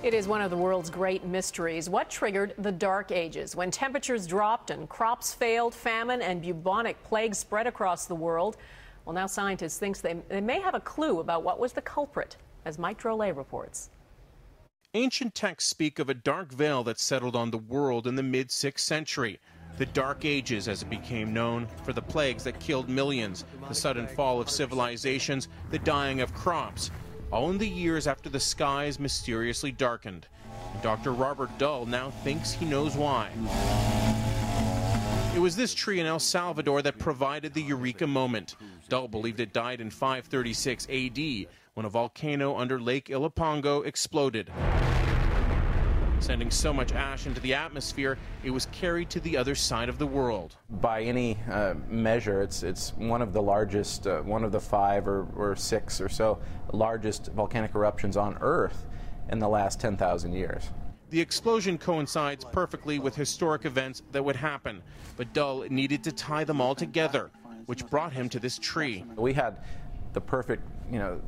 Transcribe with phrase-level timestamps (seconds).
[0.00, 1.90] It is one of the world's great mysteries.
[1.90, 3.56] What triggered the Dark Ages?
[3.56, 8.56] When temperatures dropped and crops failed, famine and bubonic plague spread across the world.
[9.04, 12.36] Well, now scientists think they, they may have a clue about what was the culprit,
[12.64, 13.90] as Mike Drolet reports.
[14.94, 18.50] Ancient texts speak of a dark veil that settled on the world in the mid
[18.50, 19.40] 6th century.
[19.78, 24.06] The Dark Ages, as it became known, for the plagues that killed millions, the sudden
[24.06, 26.92] fall of civilizations, the dying of crops,
[27.30, 30.26] all in the years after the skies mysteriously darkened.
[30.72, 31.12] And Dr.
[31.12, 33.30] Robert Dull now thinks he knows why.
[35.34, 38.56] It was this tree in El Salvador that provided the eureka moment.
[38.88, 44.50] Dull believed it died in 536 AD when a volcano under Lake Ilopango exploded
[46.28, 49.96] sending so much ash into the atmosphere it was carried to the other side of
[49.96, 50.56] the world.
[50.68, 55.08] By any uh, measure, it's, it's one of the largest, uh, one of the five
[55.08, 56.38] or, or six or so
[56.74, 58.84] largest volcanic eruptions on Earth
[59.30, 60.64] in the last 10,000 years.
[61.08, 64.82] The explosion coincides perfectly with historic events that would happen,
[65.16, 67.30] but Dull needed to tie them all together,
[67.64, 69.02] which brought him to this tree.
[69.16, 69.64] We had
[70.12, 71.22] the perfect, you know,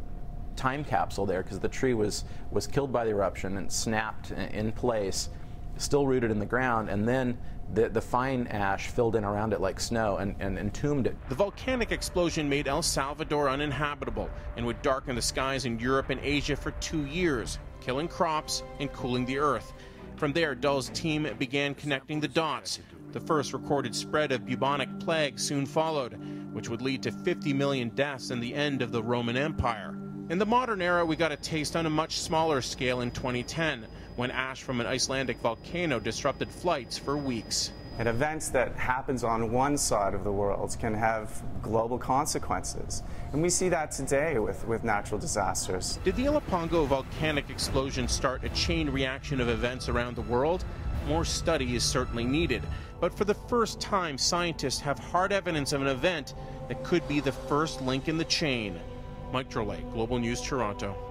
[0.60, 4.70] time capsule there because the tree was, was killed by the eruption and snapped in
[4.72, 5.30] place,
[5.78, 7.38] still rooted in the ground, and then
[7.72, 11.16] the, the fine ash filled in around it like snow and, and entombed it.
[11.30, 16.20] The volcanic explosion made El Salvador uninhabitable and would darken the skies in Europe and
[16.22, 19.72] Asia for two years, killing crops and cooling the earth.
[20.16, 22.80] From there, Dull's team began connecting the dots.
[23.12, 26.20] The first recorded spread of bubonic plague soon followed,
[26.52, 29.96] which would lead to 50 million deaths and the end of the Roman Empire.
[30.30, 33.84] In the modern era, we got a taste on a much smaller scale in 2010
[34.14, 37.72] when ash from an Icelandic volcano disrupted flights for weeks.
[37.98, 43.02] And events that happens on one side of the world can have global consequences.
[43.32, 45.98] And we see that today with, with natural disasters.
[46.04, 50.64] Did the Ilopango volcanic explosion start a chain reaction of events around the world?
[51.08, 52.62] More study is certainly needed.
[53.00, 56.34] But for the first time, scientists have hard evidence of an event
[56.68, 58.78] that could be the first link in the chain.
[59.32, 61.09] Mike Drolet, Global News, Toronto.